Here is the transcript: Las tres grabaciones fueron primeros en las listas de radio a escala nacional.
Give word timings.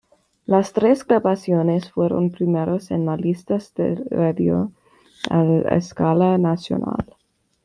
Las 0.47 0.73
tres 0.73 1.05
grabaciones 1.05 1.91
fueron 1.91 2.31
primeros 2.31 2.89
en 2.89 3.05
las 3.05 3.21
listas 3.21 3.71
de 3.75 4.03
radio 4.09 4.71
a 5.29 5.43
escala 5.75 6.39
nacional. 6.39 7.15